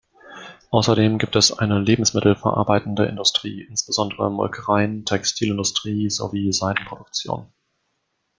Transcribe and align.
Außerdem 0.71 1.19
gibt 1.19 1.35
es 1.35 1.53
eine 1.55 1.77
Lebensmittel 1.79 2.33
verarbeitende 2.35 3.05
Industrie, 3.05 3.61
insbesondere 3.61 4.31
Molkereien, 4.31 5.05
Textilindustrie 5.05 6.09
sowie 6.09 6.51
Seidenproduktion. 6.51 7.45